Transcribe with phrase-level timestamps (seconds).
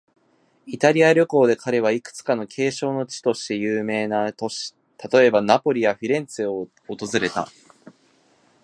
[0.65, 4.75] イタリア旅行で彼は、いくつか景勝の地として有名な都市、
[5.13, 7.47] 例えば、ナポリやフィレンツェを訪れた。